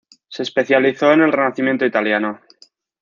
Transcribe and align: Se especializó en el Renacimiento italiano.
Se 0.29 0.41
especializó 0.41 1.13
en 1.13 1.21
el 1.21 1.31
Renacimiento 1.31 1.85
italiano. 1.85 2.41